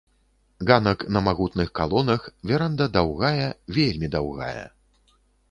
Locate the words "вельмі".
3.79-4.11